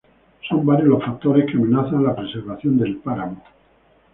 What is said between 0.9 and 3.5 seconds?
factores que amenazan la preservación del páramo.